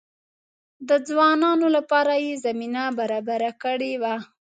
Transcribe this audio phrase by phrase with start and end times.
[0.87, 4.15] د ځوانانو لپاره یې زمینه برابره کړې وه.